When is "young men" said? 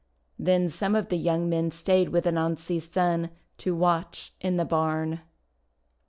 1.15-1.69